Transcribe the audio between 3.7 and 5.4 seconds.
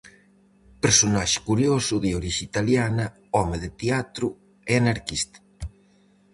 teatro e anarquista.